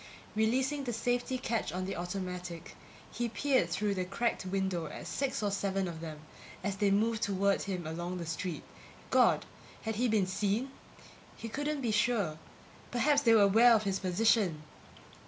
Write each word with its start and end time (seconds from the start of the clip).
Releasing 0.35 0.83
the 0.85 0.93
safety 0.93 1.37
catch 1.37 1.71
on 1.71 1.85
the 1.85 1.95
automatic, 1.95 2.75
he 3.11 3.29
peered 3.29 3.69
through 3.69 3.93
the 3.93 4.03
cracked 4.03 4.43
window 4.47 4.87
at 4.87 5.05
six 5.05 5.43
or 5.43 5.51
seven 5.51 5.87
of 5.87 6.01
them, 6.01 6.21
as 6.63 6.77
they 6.77 6.89
moved 6.89 7.21
toward 7.21 7.61
him 7.61 7.85
along 7.85 8.17
the 8.17 8.25
street. 8.25 8.63
God! 9.11 9.45
Had 9.83 9.97
he 9.97 10.07
been 10.07 10.25
seen? 10.25 10.71
He 11.37 11.49
couldn't 11.49 11.81
be 11.81 11.91
sure. 11.91 12.39
Perhaps 12.89 13.21
they 13.21 13.35
were 13.35 13.43
aware 13.43 13.75
of 13.75 13.83
his 13.83 13.99
position! 13.99 14.63